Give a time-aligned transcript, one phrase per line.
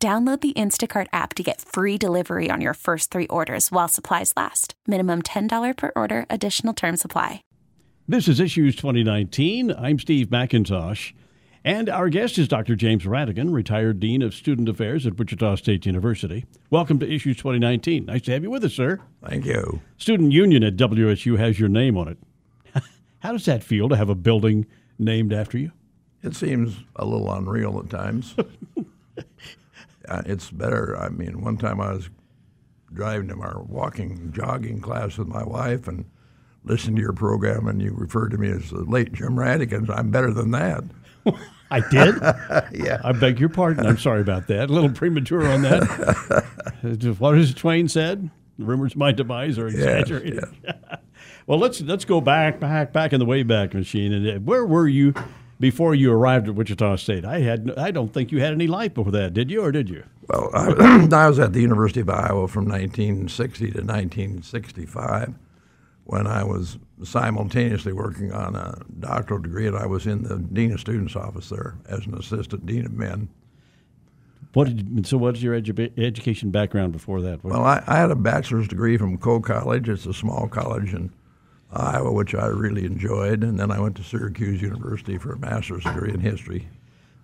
[0.00, 4.32] Download the Instacart app to get free delivery on your first three orders while supplies
[4.36, 4.74] last.
[4.86, 7.42] Minimum $10 per order, additional term supply.
[8.06, 9.72] This is Issues 2019.
[9.72, 11.14] I'm Steve McIntosh.
[11.64, 12.76] And our guest is Dr.
[12.76, 16.46] James Rhatigan, retired Dean of Student Affairs at Wichita State University.
[16.70, 18.04] Welcome to Issues 2019.
[18.04, 19.00] Nice to have you with us, sir.
[19.26, 19.80] Thank you.
[19.96, 22.18] Student Union at WSU has your name on it.
[23.18, 24.64] How does that feel to have a building
[24.96, 25.72] named after you?
[26.22, 28.36] It seems a little unreal at times.
[30.08, 30.98] uh, it's better.
[30.98, 32.10] I mean, one time I was
[32.92, 36.04] driving to our walking, jogging class with my wife and
[36.64, 39.88] listened to your program, and you referred to me as the late Jim Rhatigan.
[39.90, 40.84] I'm better than that.
[41.70, 42.14] I did?
[42.72, 43.00] yeah.
[43.04, 43.86] I beg your pardon.
[43.86, 44.70] I'm sorry about that.
[44.70, 47.16] A little premature on that.
[47.18, 48.30] what has Twain said?
[48.58, 50.44] Rumors of my demise are exaggerated.
[50.64, 51.00] Yes, yes.
[51.46, 54.12] well, let's let's go back, back, back in the Wayback Machine.
[54.12, 55.14] And uh, where were you
[55.60, 57.24] before you arrived at Wichita State?
[57.24, 59.88] I had I don't think you had any life before that, did you, or did
[59.88, 60.04] you?
[60.28, 65.34] Well, I, I was at the University of Iowa from 1960 to 1965
[66.04, 70.72] when I was simultaneously working on a doctoral degree, and I was in the dean
[70.72, 73.28] of students office there as an assistant dean of men.
[74.54, 77.44] What did, so what is your edu- education background before that?
[77.44, 79.88] What Well, I, I had a bachelor's degree from Coe College.
[79.88, 81.12] It's a small college in
[81.72, 85.84] Iowa, which I really enjoyed, and then I went to Syracuse University for a master's
[85.84, 86.68] degree in history.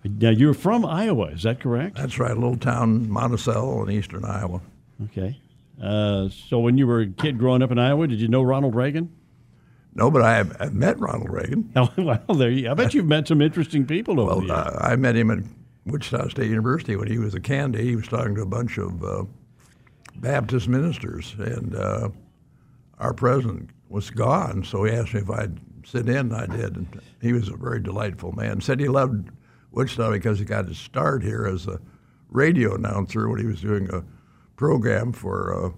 [0.03, 1.97] now you're from Iowa, is that correct?
[1.97, 4.61] That's right, a little town, Monticello, in eastern Iowa.
[5.05, 5.39] Okay.
[5.81, 8.75] Uh, so when you were a kid growing up in Iowa, did you know Ronald
[8.75, 9.11] Reagan?
[9.95, 11.71] No, but I have I've met Ronald Reagan.
[11.75, 12.69] Oh, well, there you.
[12.69, 14.57] I bet you've met some interesting people over Well, the years.
[14.75, 15.39] uh, I met him at
[15.85, 17.85] Wichita State University when he was a candidate.
[17.87, 19.23] He was talking to a bunch of uh,
[20.17, 22.09] Baptist ministers, and uh,
[22.99, 26.33] our president was gone, so he asked me if I'd sit in.
[26.33, 28.61] I did, and he was a very delightful man.
[28.61, 29.29] Said he loved
[29.71, 31.79] Wichita because he got his start here as a
[32.29, 34.03] radio announcer when he was doing a
[34.55, 35.69] program for uh,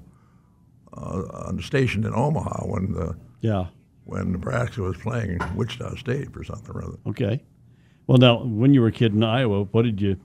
[0.98, 3.68] uh, on the station in Omaha when the yeah.
[4.06, 6.98] when Nebraska was playing Wichita State for something or other.
[7.08, 7.44] Okay.
[8.08, 10.18] Well, now, when you were a kid in Iowa, what did you,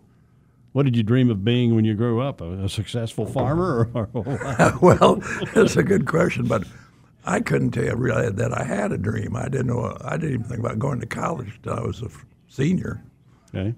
[0.70, 2.41] what did you dream of being when you grew up?
[2.41, 5.16] A, a successful farmer, or, or well,
[5.52, 6.62] that's a good question, but
[7.24, 9.36] I couldn't tell you really that I had a dream.
[9.36, 9.96] I didn't know.
[10.02, 13.02] I didn't even think about going to college until I was a f- senior.
[13.54, 13.74] okay.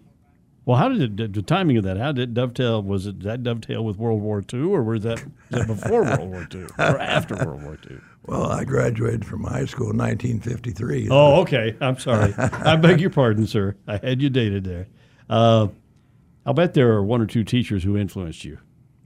[0.66, 1.98] Well, how did it, the- timing of that?
[1.98, 2.82] How did it dovetail?
[2.82, 6.30] Was it that dovetail with World War II, or was that, was that before World
[6.30, 7.98] War II or after World War II?
[8.24, 11.08] Well, I graduated from high school in 1953.
[11.10, 11.76] Oh, okay.
[11.82, 12.32] I'm sorry.
[12.38, 13.76] I beg your pardon, sir.
[13.86, 14.86] I had you dated there.
[15.28, 15.68] Uh,
[16.46, 18.56] I'll bet there are one or two teachers who influenced you.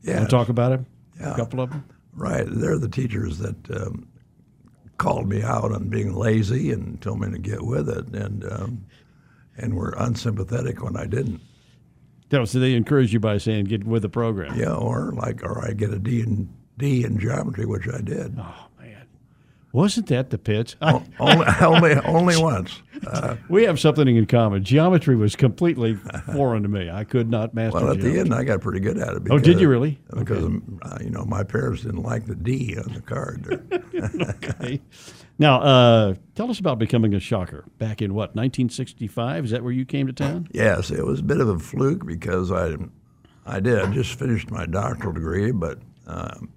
[0.02, 0.80] yeah, talk about it?
[1.18, 1.32] Yeah.
[1.32, 1.84] A couple of them.
[2.12, 2.46] right.
[2.48, 4.06] They're the teachers that um,
[4.98, 8.84] called me out on being lazy and told me to get with it, and um,
[9.56, 11.40] and were unsympathetic when I didn't.
[12.30, 15.64] Yeah, so they encouraged you by saying, "Get with the program." Yeah, or like, or
[15.64, 18.36] I get a D in D in geometry, which I did.
[18.38, 18.67] Oh
[19.72, 20.76] wasn't that the pitch?
[20.82, 22.80] Only, only, only once.
[23.06, 24.64] Uh, we have something in common.
[24.64, 25.94] Geometry was completely
[26.32, 26.90] foreign to me.
[26.90, 27.80] I could not master.
[27.80, 29.22] Well, at the end, I got pretty good at it.
[29.30, 30.00] Oh, did you really?
[30.14, 33.64] Because um, uh, you know my parents didn't like the D on the card.
[33.98, 34.80] Okay.
[35.40, 37.64] Now, uh, tell us about becoming a shocker.
[37.78, 39.46] Back in what 1965?
[39.46, 40.48] Is that where you came to town?
[40.52, 42.76] yes, it was a bit of a fluke because I,
[43.44, 43.80] I did.
[43.80, 46.52] I just finished my doctoral degree, but um,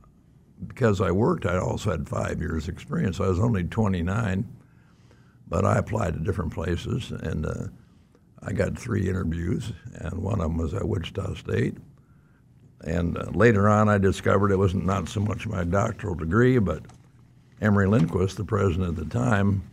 [0.68, 3.20] because I worked, I also had five years experience.
[3.20, 4.48] I was only 29,
[5.48, 7.66] but I applied to different places, and uh,
[8.44, 11.78] I got three interviews, and one of them was at Wichita State.
[12.84, 16.58] And uh, later on, I discovered it was not not so much my doctoral degree,
[16.58, 16.84] but
[17.62, 19.64] Emory Lindquist, the president at the time,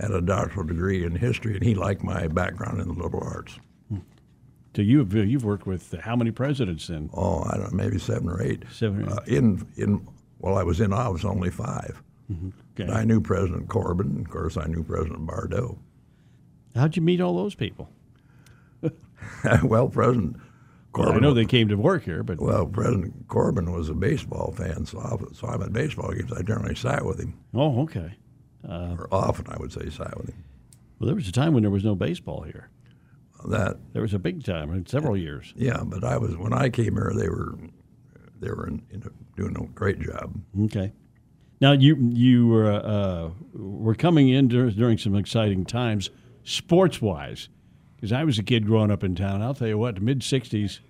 [0.00, 3.58] had a doctoral degree in history, and he liked my background in the liberal arts.
[4.74, 7.10] So you've you've worked with how many presidents then?
[7.12, 8.62] Oh, I don't know, maybe seven or eight.
[8.72, 9.18] Seven or eight.
[9.18, 10.08] Uh, in in
[10.42, 12.50] well, I was in office only 5 mm-hmm.
[12.78, 12.90] Okay.
[12.92, 15.78] I knew President Corbin, of course, I knew President Bardo.
[16.74, 17.90] How'd you meet all those people?
[19.62, 20.42] well, President Well,
[20.92, 21.14] Corbin.
[21.16, 24.86] I know they came to work here, but Well, President Corbin was a baseball fan,
[24.86, 26.32] so often, so I'm at baseball games.
[26.32, 28.14] I generally sat with him, oh, okay.
[28.66, 30.44] Uh, or often I would say sat with him.
[30.98, 32.68] Well, there was a time when there was no baseball here.
[33.48, 35.52] That There was a big time in several years.
[35.56, 37.58] yeah, but I was when I came here, they were
[38.38, 39.02] they were in, in
[39.36, 40.34] doing a great job.
[40.64, 40.92] Okay.
[41.60, 46.10] Now you you were uh, were coming in dur- during some exciting times,
[46.44, 47.48] sports wise,
[47.96, 49.42] because I was a kid growing up in town.
[49.42, 50.80] I'll tell you what, the mid '60s,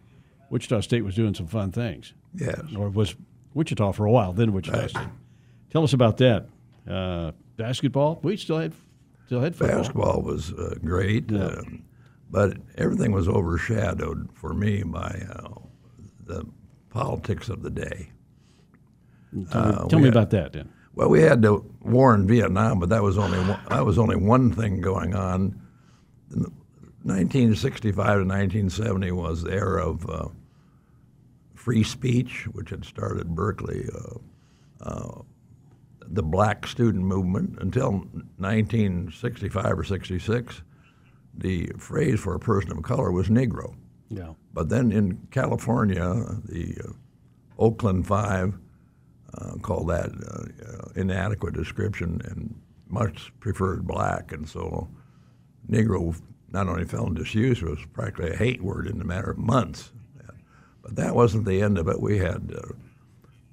[0.50, 2.58] Wichita State was doing some fun things, Yes.
[2.76, 3.14] or was
[3.54, 4.90] Wichita for a while, then Wichita Right.
[4.90, 5.08] State.
[5.70, 6.46] Tell us about that.
[6.88, 8.72] Uh, basketball, we still had
[9.26, 9.76] still had football.
[9.76, 11.44] Basketball was uh, great, Yeah.
[11.48, 11.82] um,
[12.30, 15.48] but everything was overshadowed for me by uh,
[16.24, 16.46] the
[16.88, 18.10] politics of the day.
[19.50, 20.68] Tell, me, Uh, tell me had- about that then.
[20.94, 24.16] Well, we had the war in Vietnam, but that was only one, that was only
[24.16, 25.58] one thing going on.
[27.04, 30.28] 1965 to 1970 was the era of uh,
[31.54, 33.88] free speech, which had started Berkeley.
[33.94, 34.18] Uh,
[34.84, 35.22] uh,
[36.06, 38.04] the black student movement until
[38.36, 40.62] 1965 or 66,
[41.34, 43.74] the phrase for a person of color was Negro.
[44.10, 44.34] Yeah.
[44.52, 46.02] But then in California,
[46.44, 46.92] the uh,
[47.58, 48.58] Oakland Five
[49.38, 52.54] uh, called that uh, uh, inadequate description and
[52.88, 54.88] much preferred black, and so
[55.70, 56.14] Negro
[56.50, 59.38] not only fell into disuse, it was practically a hate word in a matter of
[59.38, 59.92] months.
[60.82, 62.00] But that wasn't the end of it.
[62.00, 62.72] We had uh,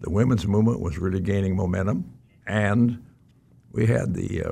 [0.01, 2.11] the women's movement was really gaining momentum,
[2.47, 3.05] and
[3.71, 4.51] we had the uh,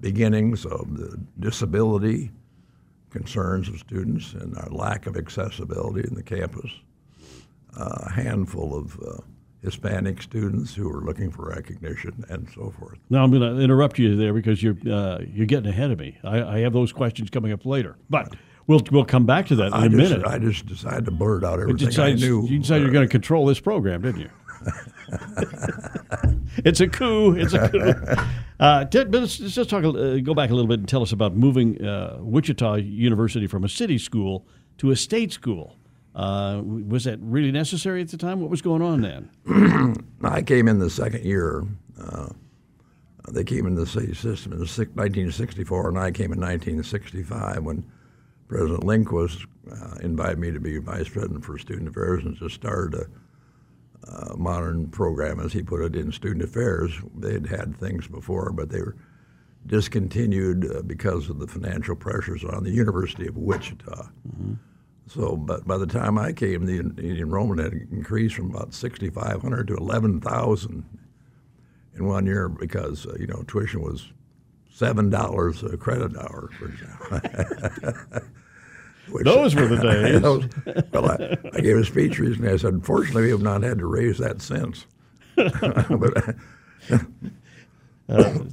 [0.00, 2.30] beginnings of the disability
[3.10, 6.70] concerns of students and our lack of accessibility in the campus.
[7.76, 9.20] Uh, a handful of uh,
[9.64, 12.98] Hispanic students who are looking for recognition and so forth.
[13.08, 16.18] Now I'm going to interrupt you there because you're uh, you're getting ahead of me.
[16.22, 19.68] I, I have those questions coming up later, but we'll we'll come back to that
[19.68, 20.26] in I a just, minute.
[20.26, 22.46] I just decided to blurt out everything I knew.
[22.46, 24.30] you decided you're going to control this program, didn't you?
[26.64, 27.34] it's a coup.
[27.34, 27.94] It's a coup.
[28.60, 29.84] Uh, but let's, let's just talk.
[29.84, 33.64] Uh, go back a little bit and tell us about moving uh, Wichita University from
[33.64, 34.46] a city school
[34.78, 35.76] to a state school.
[36.14, 38.40] Uh, was that really necessary at the time?
[38.40, 40.06] What was going on then?
[40.22, 41.64] I came in the second year.
[42.00, 42.28] Uh,
[43.30, 47.84] they came in the city system in 1964, and I came in 1965 when
[48.48, 52.94] President Lindquist uh, invited me to be vice president for student affairs and to start
[52.94, 53.06] a,
[54.08, 56.92] a modern program, as he put it, in student affairs.
[57.16, 58.96] They had had things before, but they were
[59.66, 64.08] discontinued uh, because of the financial pressures on the University of Wichita.
[65.06, 69.68] So, but by the time I came, the, the enrollment had increased from about 6,500
[69.68, 70.84] to 11,000
[71.96, 74.10] in one year because uh, you know tuition was
[74.72, 78.22] seven dollars a credit hour, for example.
[79.10, 80.20] Which- Those were the days.
[80.20, 80.48] Those-
[80.92, 82.50] well, I, I gave a speech recently.
[82.50, 84.86] I said, "Fortunately, we have not had to raise that since."
[85.36, 86.34] but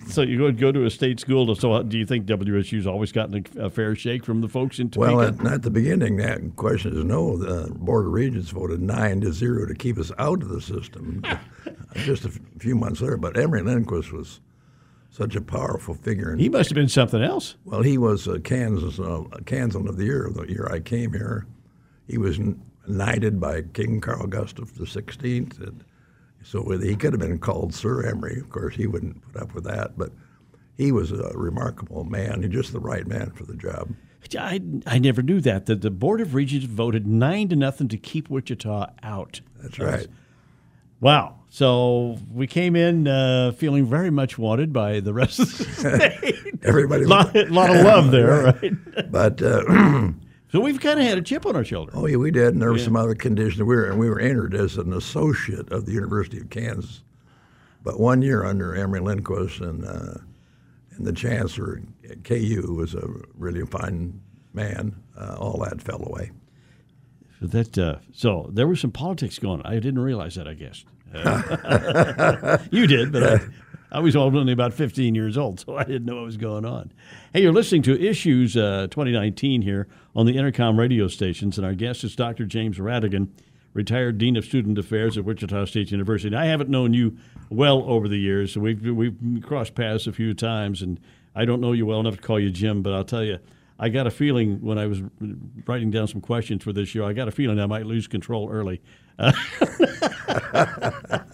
[0.08, 1.54] So you go go to a state school.
[1.56, 4.90] So do you think WSU's always gotten a, a fair shake from the folks in
[4.90, 5.16] Topeka?
[5.16, 7.36] Well, at, at the beginning, that question is no.
[7.38, 11.22] The Board of Regents voted nine to zero to keep us out of the system
[11.96, 13.18] just a f- few months later.
[13.18, 14.40] But Emory Lindquist was
[15.10, 16.32] such a powerful figure.
[16.32, 17.56] And, he must have been something else.
[17.66, 21.46] well, he was a Kansas uh, Kansan of the year the year I came here.
[22.08, 25.84] He was kn- knighted by King Carl Gustav the Sixteenth, and
[26.44, 28.40] so he could have been called Sir Emory.
[28.40, 30.12] Of course, he wouldn't put up with that, but
[30.78, 32.42] he was a remarkable man.
[32.42, 33.94] He's just the right man for the job.
[34.38, 35.66] I, I never knew that.
[35.66, 39.42] That the Board of Regents voted nine to nothing to keep Wichita out.
[39.62, 40.08] That's right.
[41.00, 41.40] Wow.
[41.50, 45.64] So we came in uh, feeling very much wanted by the rest of the
[46.20, 46.60] state.
[46.64, 47.06] Everybody.
[47.08, 49.12] lot, lot of love there, right?
[49.12, 49.64] But uh,
[50.52, 51.94] So we've kind of had a chip on our shoulder.
[51.96, 53.60] oh yeah, we did, and there were some other conditions.
[53.64, 57.04] We were and we were entered as an associate of the University of Kansas,
[57.84, 60.16] but one year under Emory Lindquist and uh,
[60.92, 64.20] and the chancellor at KU was a really fine
[64.54, 64.96] man.
[65.18, 66.32] Uh, all that fell away.
[67.40, 69.62] So that uh, so there was some politics going.
[69.62, 69.72] on.
[69.72, 70.48] I didn't realize that.
[70.50, 70.84] I guess
[72.72, 73.40] you did, but I,
[73.92, 76.94] I was only about 15 years old, so I didn't know what was going on.
[77.34, 81.74] Hey, you're listening to Issues uh, 2019 here on the Entercom radio stations, and our
[81.74, 82.46] guest is Dr.
[82.46, 83.28] James Rhatigan,
[83.74, 86.34] retired dean of student affairs at Wichita State University.
[86.34, 87.18] I haven't known you
[87.50, 90.98] well over the years, so we've we've crossed paths a few times, and
[91.36, 93.40] I don't know you well enough to call you Jim, but I'll tell you.
[93.78, 95.02] I got a feeling when I was
[95.66, 98.48] writing down some questions for this show, I got a feeling I might lose control
[98.52, 98.80] early.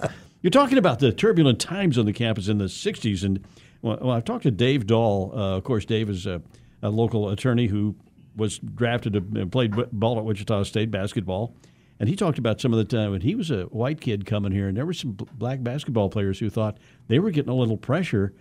[0.41, 3.23] You're talking about the turbulent times on the campus in the 60s.
[3.23, 3.43] And
[3.81, 5.31] well, I've talked to Dave Dahl.
[5.33, 6.41] Uh, of course, Dave is a,
[6.81, 7.95] a local attorney who
[8.35, 11.55] was drafted to, and played ball at Wichita State basketball.
[11.99, 14.51] And he talked about some of the time when he was a white kid coming
[14.51, 16.77] here, and there were some black basketball players who thought
[17.07, 18.33] they were getting a little pressure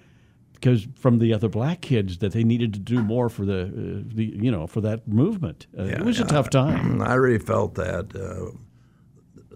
[0.52, 4.14] because from the other black kids that they needed to do more for the, uh,
[4.14, 5.66] the you know, for that movement.
[5.78, 7.00] Uh, it was a tough time.
[7.02, 8.56] I really felt that uh,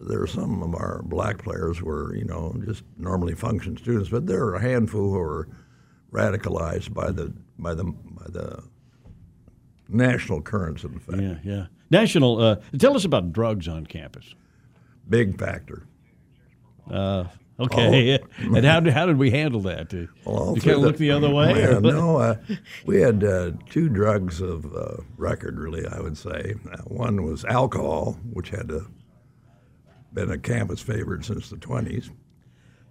[0.00, 4.08] there are some of our black players who are you know just normally function students,
[4.08, 5.48] but there are a handful who are
[6.12, 8.62] radicalized by the by the by the
[9.88, 10.84] national currents.
[10.84, 11.66] In fact, Yeah, yeah.
[11.90, 12.40] National.
[12.40, 14.34] Uh, tell us about drugs on campus.
[15.08, 15.86] big factor.
[16.90, 17.24] Uh,
[17.58, 18.18] okay.
[18.38, 19.88] and how did how did we handle that?
[19.88, 20.08] Did.
[20.24, 21.60] Well, you kind of look the other way?
[21.60, 22.36] Yeah, no, uh,
[22.86, 25.86] we had uh, two drugs of uh, record, really.
[25.86, 28.80] I would say uh, one was alcohol, which had uh,
[30.12, 32.10] been a campus favorite since the twenties,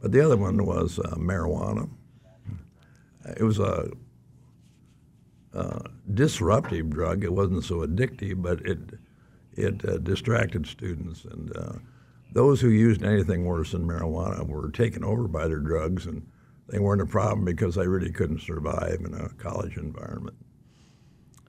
[0.02, 1.90] but the other one was uh, marijuana.
[3.38, 3.92] It was a
[5.54, 5.80] uh,
[6.14, 7.24] disruptive drug.
[7.24, 8.80] It wasn't so addictive, but it
[9.54, 11.74] it uh, distracted students, and uh,
[12.32, 16.26] those who used anything worse than marijuana were taken over by their drugs, and
[16.68, 20.38] they weren't a problem because they really couldn't survive in a college environment.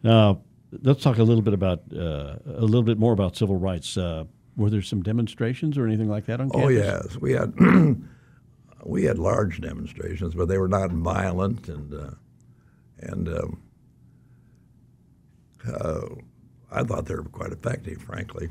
[0.04, 0.34] Uh,
[0.82, 3.96] let's talk a little bit about uh, a little bit more about civil rights.
[4.58, 6.66] Uh, were there some demonstrations or anything like that on campus?
[6.66, 7.54] Oh yes, we had
[8.84, 12.10] we had large demonstrations, but they were not violent, and uh,
[12.98, 13.62] and um,
[15.66, 16.00] uh,
[16.70, 18.48] I thought they were quite effective, frankly.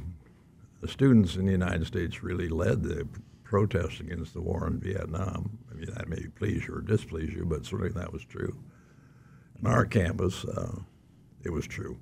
[0.81, 3.07] The students in the United States really led the
[3.43, 5.57] protests against the war in Vietnam.
[5.69, 8.55] I mean, that may please you or displease you, but certainly that was true.
[9.63, 10.77] On our campus, uh,
[11.43, 11.97] it was true.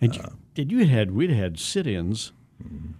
[0.00, 2.32] And Uh, you, did you had we'd had sit-ins
[2.62, 2.92] Mm-hmm.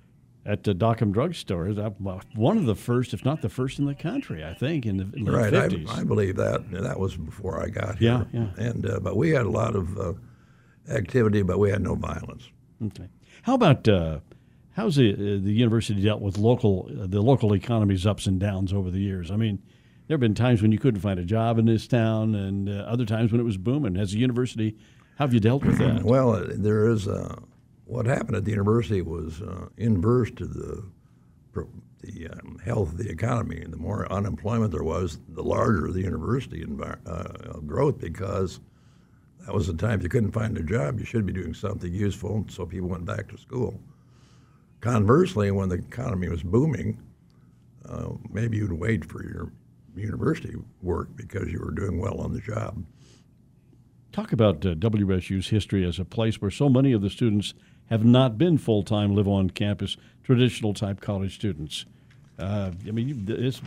[0.44, 1.78] At the Dockum drugstores.
[1.78, 4.84] Uh, well, One of the first, if not the first in the country, I think,
[4.86, 5.88] in the, the Right, I, 50s.
[5.88, 6.68] I believe that.
[6.72, 8.26] That was before I got here.
[8.32, 8.66] Yeah, yeah.
[8.66, 10.12] And uh, but we had a lot of uh,
[10.88, 12.48] activity, but we had no violence.
[12.84, 13.08] Okay.
[13.42, 14.18] How about uh,
[14.72, 18.72] how's the uh, the university dealt with local uh, the local economy's ups and downs
[18.72, 19.30] over the years?
[19.30, 19.62] I mean,
[20.08, 22.72] there have been times when you couldn't find a job in this town, and uh,
[22.88, 23.96] other times when it was booming.
[23.96, 24.76] As a university,
[25.18, 26.02] how have you dealt with that?
[26.02, 27.36] Well, uh, there is uh,
[27.92, 30.82] what happened at the university was uh, inverse to the
[32.00, 33.60] the um, health of the economy.
[33.60, 38.58] And the more unemployment there was, the larger the university envir- uh, growth because
[39.44, 41.92] that was the time if you couldn't find a job, you should be doing something
[41.92, 42.44] useful.
[42.48, 43.78] So people went back to school.
[44.80, 47.00] Conversely, when the economy was booming,
[47.88, 49.52] uh, maybe you'd wait for your
[49.94, 52.82] university work because you were doing well on the job.
[54.12, 57.54] Talk about uh, WSU's history as a place where so many of the students
[57.92, 61.84] have not been full time, live on campus, traditional type college students.
[62.38, 63.60] Uh, I mean, it's,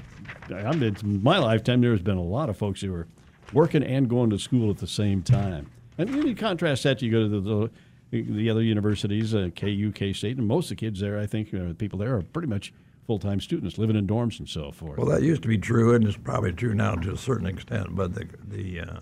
[0.50, 3.08] I it's my lifetime, there's been a lot of folks who are
[3.54, 5.70] working and going to school at the same time.
[6.00, 7.70] And you contrast that, you go to the,
[8.10, 11.28] the, the other universities, uh, KU, K State, and most of the kids there, I
[11.28, 12.74] think, uh, the people there are pretty much
[13.06, 14.98] full time students living in dorms and so forth.
[14.98, 17.96] Well, that used to be true, and it's probably true now to a certain extent.
[17.96, 19.00] But the the uh,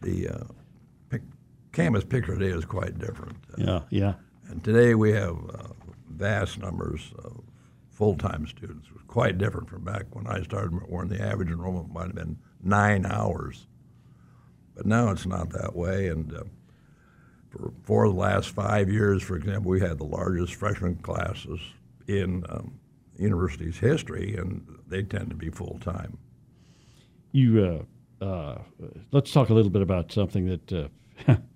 [0.00, 0.28] the
[1.72, 3.36] uh, campus picture today is quite different.
[3.56, 4.14] yeah, yeah.
[4.48, 5.68] And today we have uh,
[6.10, 7.42] vast numbers of
[7.90, 11.92] full-time students, It was quite different from back when I started, when the average enrollment
[11.92, 13.66] might have been nine hours.
[14.76, 16.44] But now it's not that way, and uh,
[17.50, 21.58] for, for the last five years, for example, we had the largest freshman classes
[22.06, 22.78] in um,
[23.16, 26.16] university's history, and they tend to be full-time.
[27.32, 27.84] You
[28.20, 28.58] uh, uh,
[29.10, 30.72] let's talk a little bit about something that
[31.26, 31.36] uh,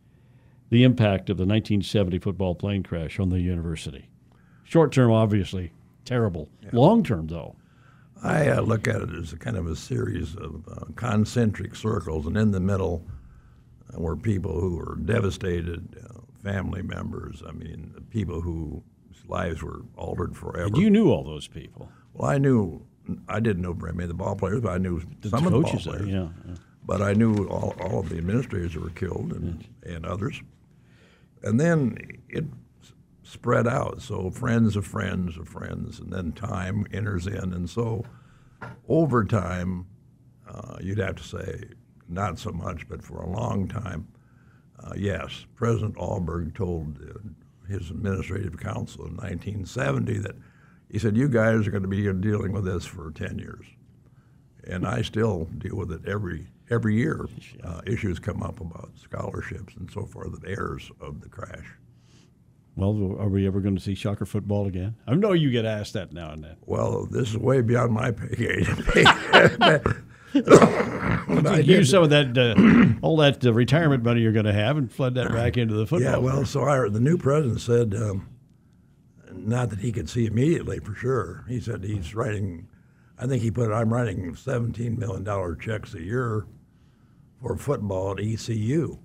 [0.73, 4.09] the impact of the 1970 football plane crash on the university.
[4.65, 5.71] Short term, obviously,
[6.07, 6.49] terrible.
[6.73, 7.57] Long term, though,
[8.23, 12.27] I uh, look at it as a kind of a series of uh, concentric circles,
[12.27, 13.05] and in the middle
[13.93, 17.43] uh, were people who were devastated, uh, family members.
[17.47, 18.81] I mean, people whose
[19.29, 20.69] lives were altered forever.
[20.69, 22.83] and you knew all those people, well, I knew
[23.29, 25.53] I didn't know very many of the ball players, but I knew the some of
[25.53, 25.85] the ball coaches.
[25.85, 26.55] there, yeah, yeah.
[26.87, 30.41] But I knew all, all of the administrators that were killed and, and others.
[31.43, 31.97] And then
[32.29, 32.45] it
[33.23, 34.03] spread out.
[34.03, 37.53] So friends of friends of friends, and then time enters in.
[37.53, 38.05] And so
[38.89, 39.87] over time,
[40.49, 41.65] uh, you'd have to say,
[42.09, 44.09] not so much, but for a long time,
[44.83, 47.19] uh, yes, President Ahlberg told uh,
[47.69, 50.37] his administrative council in 1970 that
[50.91, 53.65] he said, You guys are going to be dealing with this for 10 years.
[54.69, 57.27] And I still deal with it every every year.
[57.65, 61.67] Uh, issues come up about scholarships and so forth, the heirs of the crash.
[62.75, 64.95] Well, are we ever going to see Shocker football again?
[65.07, 66.57] I know you get asked that now and then.
[66.65, 69.85] Well, this is way beyond my pay grade.
[70.35, 74.47] But I Use did- some of that, uh, all that uh, retirement money you're going
[74.47, 76.11] to have, and flood that back into the football.
[76.11, 78.29] Yeah, well, so our, the new president said, um,
[79.31, 81.45] not that he could see immediately for sure.
[81.49, 82.69] He said he's writing,
[83.23, 86.45] I think he put, it, I'm writing $17 million checks a year
[87.41, 88.99] for football at ECU.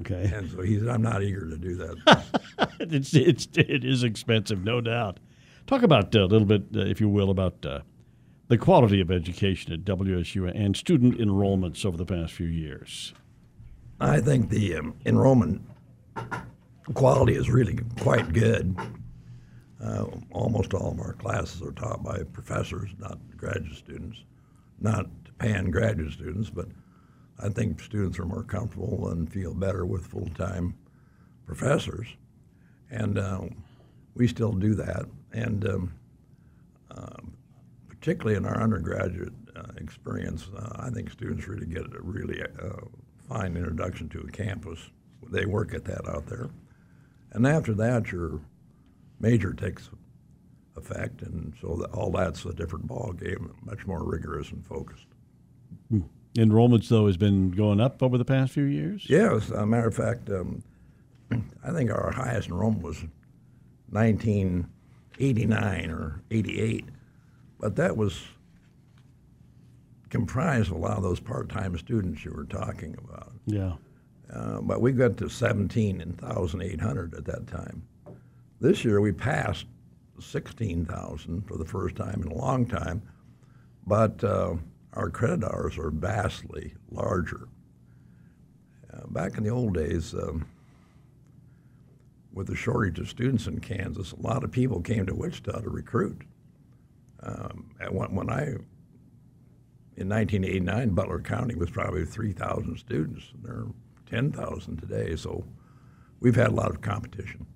[0.00, 0.28] okay.
[0.34, 2.70] And so he said, I'm not eager to do that.
[2.80, 5.20] it's, it's it is expensive, no doubt.
[5.68, 7.80] Talk about uh, a little bit, uh, if you will, about uh,
[8.48, 13.14] the quality of education at WSU and student enrollments over the past few years.
[14.00, 15.62] I think the um, enrollment
[16.94, 18.76] quality is really quite good.
[19.82, 24.24] Uh, almost all of our classes are taught by professors, not graduate students,
[24.80, 25.06] not
[25.38, 26.66] pan graduate students, but
[27.38, 30.74] I think students are more comfortable and feel better with full time
[31.46, 32.08] professors.
[32.90, 33.42] And uh,
[34.14, 35.04] we still do that.
[35.32, 35.92] And um,
[36.90, 37.20] uh,
[37.88, 42.86] particularly in our undergraduate uh, experience, uh, I think students really get a really uh,
[43.28, 44.80] fine introduction to a campus.
[45.30, 46.48] They work at that out there.
[47.32, 48.40] And after that, your
[49.20, 49.90] major takes
[50.76, 55.06] effect, and so that, all that's a different ball game, much more rigorous and focused.
[55.90, 56.02] Hmm.
[56.36, 59.06] Enrollments, though, has been going up over the past few years?
[59.08, 59.44] Yes.
[59.44, 60.62] As a matter of fact, um,
[61.64, 63.04] I think our highest enrollment was
[63.90, 66.84] 1989 or 88,
[67.58, 68.22] but that was
[70.10, 73.32] comprised of a lot of those part-time students you were talking about.
[73.46, 73.72] Yeah.
[74.32, 77.82] Uh, but we got to 17,800 at that time.
[78.60, 79.66] This year we passed
[80.18, 83.02] 16,000 for the first time in a long time,
[83.86, 84.54] but uh,
[84.94, 87.48] our credit hours are vastly larger.
[88.92, 90.44] Uh, back in the old days, um,
[92.32, 95.70] with the shortage of students in Kansas, a lot of people came to Wichita to
[95.70, 96.22] recruit.
[97.22, 98.42] Um, when, I,
[99.96, 103.24] in 1989, Butler County was probably 3,000 students.
[103.42, 103.68] There are
[104.06, 105.44] 10,000 today, so
[106.20, 107.46] we've had a lot of competition.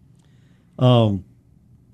[0.79, 1.25] Um,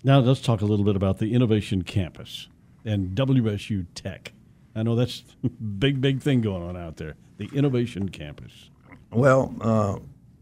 [0.04, 2.48] now let's talk a little bit about the Innovation Campus
[2.84, 4.32] and WSU Tech.
[4.74, 7.16] I know that's a big, big thing going on out there.
[7.38, 8.70] The Innovation Campus.
[9.10, 9.98] Well, uh,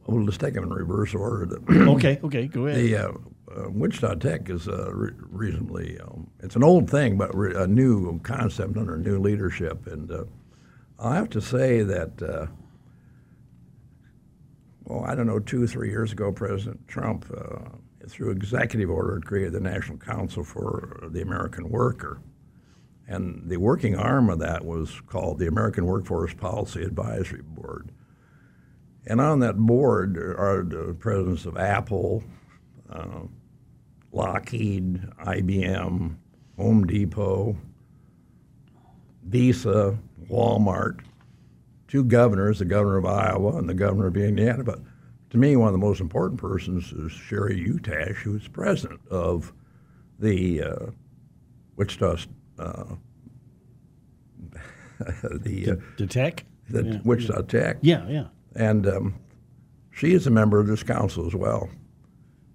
[0.07, 1.59] well, let's take them in reverse order.
[1.71, 2.81] okay, okay, go ahead.
[2.81, 3.13] The uh,
[3.57, 7.67] uh, Wichita Tech is uh, re- reasonably, um, it's an old thing, but re- a
[7.67, 9.87] new concept under new leadership.
[9.87, 10.25] And uh,
[10.99, 12.47] I have to say that, uh,
[14.85, 17.71] well, I don't know, two three years ago, President Trump, uh,
[18.09, 22.21] through executive order, it created the National Council for the American Worker.
[23.09, 27.91] And the working arm of that was called the American Workforce Policy Advisory Board.
[29.07, 32.25] And on that board are the presidents of Apple,
[32.91, 33.21] uh,
[34.13, 36.17] Lockheed, IBM,
[36.57, 37.57] Home Depot,
[39.25, 39.97] Visa,
[40.29, 41.01] Walmart,
[41.87, 44.65] two governors, the governor of Iowa and the governor of Indiana.
[44.65, 44.81] But
[45.31, 49.53] to me, one of the most important persons is Sheree Utash, who's president of
[50.19, 50.87] the uh,
[51.77, 52.17] Wichita,
[52.59, 52.85] uh,
[55.41, 56.99] the, uh, the tech, the yeah.
[57.05, 57.79] Wichita Tech.
[57.83, 58.27] Yeah, yeah.
[58.55, 59.15] And um,
[59.91, 61.69] she is a member of this council as well.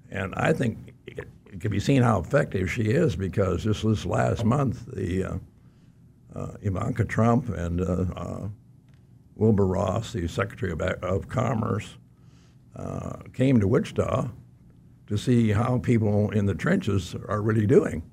[0.09, 4.05] And I think it, it, can be seen how effective she is because just this
[4.05, 5.37] last month, the uh,
[6.35, 8.47] uh, Ivanka Trump and uh, uh,
[9.35, 11.97] Wilbur Ross, the Secretary of, of Commerce,
[12.75, 14.29] uh, came to Wichita
[15.07, 18.03] to see how people in the trenches are really doing.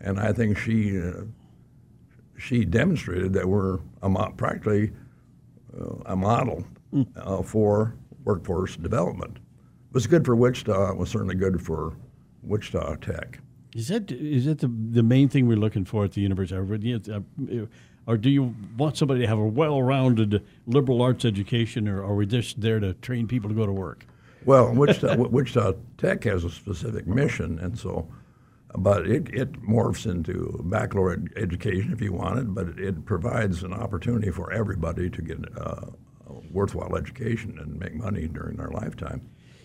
[0.00, 1.24] And I think she uh,
[2.36, 4.92] she demonstrated that we're a, practically
[6.06, 6.64] a model
[7.16, 9.36] uh, for workforce development.
[9.36, 10.90] It was good for Wichita.
[10.92, 11.96] It was certainly good for
[12.42, 13.40] Wichita Tech.
[13.74, 16.92] Is that is that the the main thing we're looking for at the university?
[18.08, 22.24] Or do you want somebody to have a well-rounded liberal arts education, or are we
[22.24, 24.06] just there to train people to go to work?
[24.46, 28.08] Well, Wichita, Wichita Tech has a specific mission, and so,
[28.78, 33.62] but it, it morphs into baccalaureate education if you want it, but it, it provides
[33.62, 35.82] an opportunity for everybody to get uh,
[36.50, 39.20] worthwhile education and make money during their lifetime.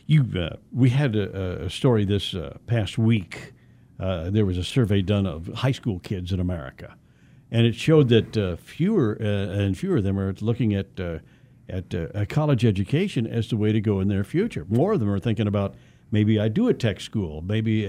[0.08, 3.53] You, uh, we had a, a story this uh, past week.
[4.01, 6.97] Uh, there was a survey done of high school kids in America,
[7.53, 11.19] and it showed that uh, fewer uh, and fewer of them are looking at uh,
[11.69, 14.65] at a college education as the way to go in their future.
[14.67, 15.75] More of them are thinking about
[16.11, 17.87] maybe I do a tech school, maybe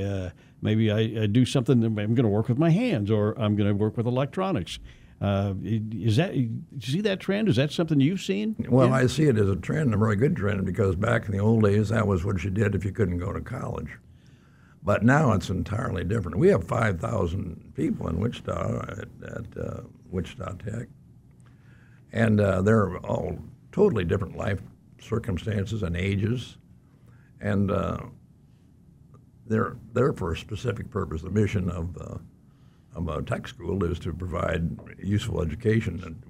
[0.62, 1.82] maybe I, I, do something.
[1.82, 4.78] I'm going to work with my hands, or I'm going to work with electronics.
[5.20, 6.50] Uh, is that you
[6.80, 7.48] see that trend?
[7.48, 8.54] Is that something you've seen?
[8.68, 8.94] Well, yeah.
[8.94, 11.64] I see it as a trend, a very good trend, because back in the old
[11.64, 13.88] days, that was what you did if you couldn't go to college.
[14.84, 16.38] But now it's entirely different.
[16.38, 20.88] We have 5,000 people in Wichita at, at uh, Wichita Tech,
[22.12, 23.38] and uh, they're all
[23.72, 24.60] totally different life
[25.00, 26.58] circumstances and ages,
[27.40, 27.98] and uh,
[29.46, 31.22] they're there for a specific purpose.
[31.22, 32.18] The mission of uh,
[32.94, 36.22] of a tech school is to provide useful education and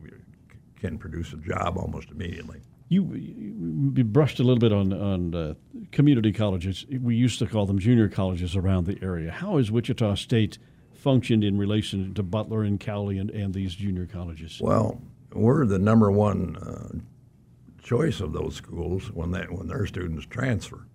[0.81, 2.61] can produce a job almost immediately.
[2.89, 5.55] You, you brushed a little bit on on uh,
[5.91, 6.85] community colleges.
[7.01, 9.31] We used to call them junior colleges around the area.
[9.31, 10.59] How has Wichita State
[10.93, 14.61] functioned in relation to Butler and Cowley and, and these junior colleges?
[14.61, 15.01] Well,
[15.33, 20.87] we're the number one uh, choice of those schools when when their students transfer,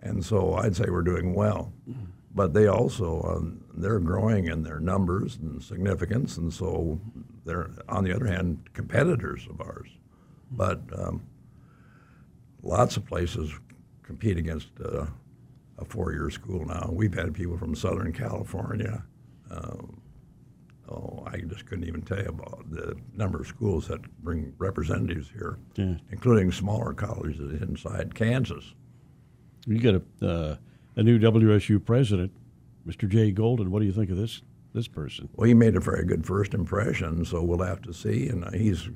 [0.00, 1.72] and so I'd say we're doing well.
[2.34, 7.00] But they also um, they're growing in their numbers and significance, and so
[7.44, 9.88] they're on the other hand competitors of ours.
[10.50, 11.22] But um,
[12.62, 13.52] lots of places
[14.02, 15.06] compete against uh,
[15.78, 16.88] a four-year school now.
[16.92, 19.02] We've had people from Southern California.
[19.50, 20.00] Um,
[20.88, 25.28] oh, I just couldn't even tell you about the number of schools that bring representatives
[25.30, 25.96] here, Yeah.
[26.10, 28.74] including smaller colleges inside Kansas.
[29.66, 30.56] You got a uh,
[30.98, 32.32] a new WSU president,
[32.86, 33.06] Mr.
[33.08, 33.70] Jay Golden.
[33.70, 35.28] What do you think of this this person?
[35.34, 38.28] Well, he made a very good first impression, so we'll have to see.
[38.28, 38.88] And uh, he's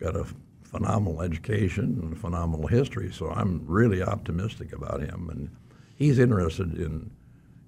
[0.00, 0.26] got a
[0.70, 5.28] phenomenal education and phenomenal history, so I'm really optimistic about him.
[5.30, 5.50] And
[5.96, 7.10] he's interested in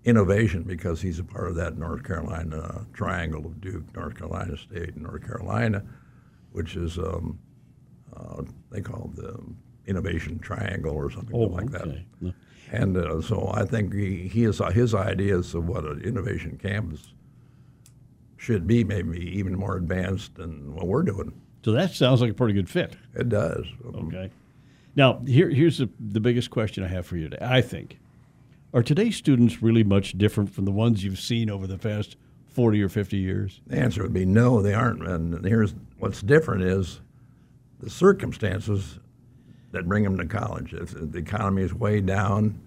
[0.05, 4.95] innovation because he's a part of that North Carolina triangle of Duke, North Carolina State,
[4.95, 5.83] and North Carolina,
[6.53, 7.39] which is um,
[8.17, 9.41] uh, they call it the
[9.87, 11.87] innovation triangle or something like that.
[11.87, 12.07] Oh, okay.
[12.21, 12.33] No.
[12.71, 17.13] And uh, so I think he, he is, his ideas of what an innovation campus
[18.37, 21.42] should be maybe even more advanced than what we're doing.
[21.65, 22.95] So that sounds like a pretty good fit.
[23.15, 23.67] It does.
[23.95, 24.31] Okay.
[24.97, 27.45] Now, here, here's the, the biggest question I have for you today.
[27.45, 27.99] I think.
[28.75, 32.17] Are today's students really much different from the ones you've seen over the past
[32.49, 33.61] 40 or 50 years?
[33.67, 35.07] The answer would be no, they aren't.
[35.07, 37.01] And here's what's different is
[37.81, 38.99] the circumstances
[39.73, 40.73] that bring them to college.
[40.73, 42.61] If the economy is way down,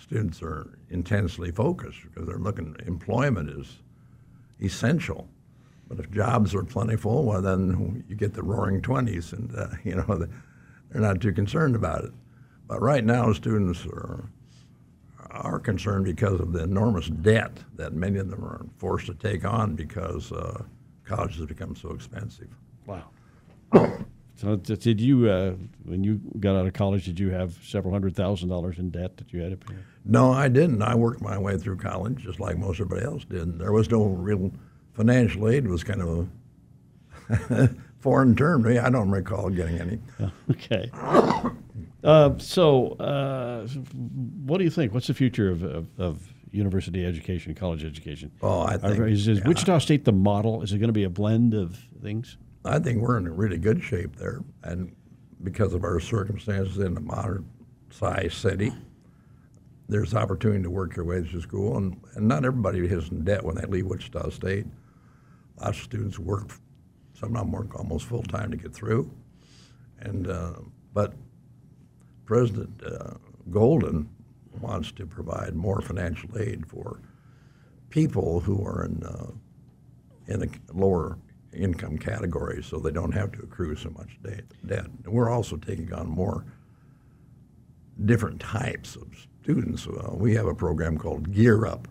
[0.00, 2.76] students are intensely focused because they're looking.
[2.86, 3.78] Employment is
[4.60, 5.28] essential.
[5.88, 9.94] But if jobs are plentiful, well, then you get the roaring 20s, and uh, you
[9.94, 10.26] know
[10.90, 12.12] they're not too concerned about it.
[12.66, 14.28] But right now, students are
[15.30, 19.44] are concerned because of the enormous debt that many of them are forced to take
[19.44, 20.62] on because uh,
[21.04, 22.48] college has become so expensive.
[22.86, 23.10] Wow.
[24.38, 28.14] So did you, uh, when you got out of college, did you have several hundred
[28.14, 29.74] thousand dollars in debt that you had to pay?
[30.04, 30.80] No, I didn't.
[30.80, 33.58] I worked my way through college just like most everybody else did.
[33.58, 34.52] There was no real
[34.98, 35.66] financial aid.
[35.66, 36.28] Was kind of
[37.50, 38.78] a foreign term to me.
[38.78, 39.98] I don't recall getting any.
[40.50, 40.90] Okay.
[42.04, 43.66] Uh, so, uh,
[44.44, 44.94] what do you think?
[44.94, 48.30] What's the future of, of, of university education, college education?
[48.40, 50.62] Oh, I think Are- is, is yeah, Wichita State the model?
[50.62, 52.36] Is it going to be a blend of things?
[52.64, 54.94] I think we're in really good shape there, and
[55.42, 58.72] because of our circumstances in a modern-sized city,
[59.88, 63.42] there's opportunity to work your way through school, and, and not everybody is in debt
[63.44, 64.66] when they leave Wichita State.
[65.60, 66.50] Lots of students work,
[67.14, 69.10] some of them work almost full time to get through,
[70.00, 70.54] and uh,
[70.94, 71.14] but
[72.26, 73.14] President uh,
[73.50, 74.08] Golden
[74.60, 77.00] wants to provide more financial aid for
[77.90, 79.30] people who are in uh,
[80.28, 81.18] in the lower
[81.52, 84.44] income categories, so they don't have to accrue so much debt.
[84.66, 84.86] debt.
[85.04, 86.44] And we're also taking on more
[88.04, 89.08] different types of
[89.42, 89.86] students.
[89.86, 91.88] Uh, we have a program called Gear Up,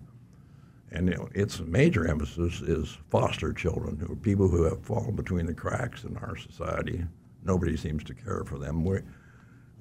[0.91, 5.53] and its major emphasis is foster children, who are people who have fallen between the
[5.53, 7.03] cracks in our society.
[7.43, 8.83] Nobody seems to care for them.
[8.83, 9.03] We're,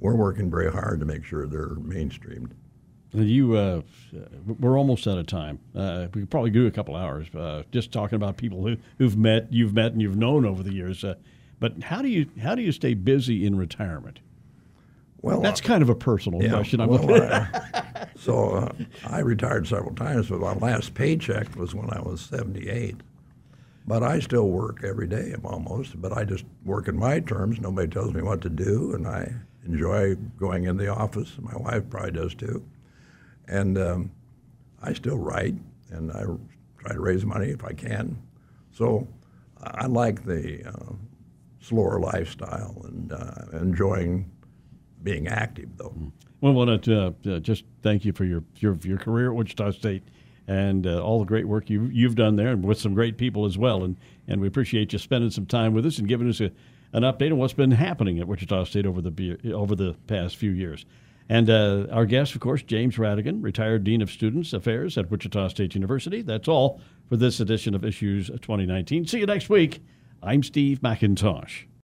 [0.01, 2.51] we're working very hard to make sure they're mainstreamed.
[3.13, 3.83] You, uh,
[4.61, 5.59] we're almost out of time.
[5.75, 9.17] Uh, we could probably do a couple hours uh, just talking about people who, who've
[9.17, 11.03] met, you've met, and you've known over the years.
[11.03, 11.15] Uh,
[11.59, 14.19] but how do you how do you stay busy in retirement?
[15.23, 16.81] Well, That's uh, kind of a personal Yeah, question.
[16.81, 17.86] I'm well, I-
[18.27, 18.73] so uh,
[19.07, 22.97] I retired several times, but my last paycheck was when I was 78.
[23.87, 27.61] But I still work every day almost, but I just work in my terms.
[27.61, 29.33] Nobody tells me what to do, and I
[29.65, 31.37] enjoy going in the office.
[31.39, 32.65] My wife probably does too.
[33.47, 34.11] And um,
[34.83, 35.55] I still write,
[35.93, 36.25] and I
[36.81, 38.21] try to raise money if I can.
[38.73, 39.07] So
[39.63, 40.95] I like the uh,
[41.61, 44.29] slower lifestyle and uh, enjoying
[45.05, 45.95] being active, though.
[45.95, 49.37] Well, I want to uh, uh, just thank you for your, your your career at
[49.37, 50.03] Wichita State
[50.47, 53.47] and uh, all the great work you you've done there, and with some great people
[53.47, 53.83] as well.
[53.83, 53.97] And
[54.29, 56.51] and we appreciate you spending some time with us and giving us a,
[56.93, 60.51] an update on what's been happening at Wichita State over the over the past few
[60.51, 60.85] years.
[61.29, 65.49] And uh, our guest, of course, James Rhatigan, retired Dean of Students Affairs at Wichita
[65.49, 66.23] State University.
[66.23, 69.07] That's all for this edition of Issues 2019.
[69.07, 69.83] See you next week.
[70.23, 71.65] I'm Steve McIntosh.